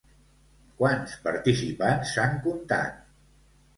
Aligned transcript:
Quants 0.79 1.13
participants 1.27 2.15
s'han 2.17 2.37
contat? 2.47 2.97